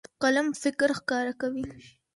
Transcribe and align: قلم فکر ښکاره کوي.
قلم 0.21 0.47
فکر 0.63 0.89
ښکاره 0.99 1.33
کوي. 1.41 1.65